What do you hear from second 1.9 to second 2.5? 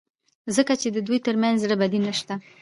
نشته.